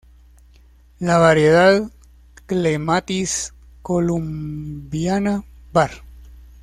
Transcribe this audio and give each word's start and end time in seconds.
La 0.99 1.19
variedad 1.19 1.91
"Clematis 2.47 3.53
columbiana" 3.83 5.43
var. 5.71 5.91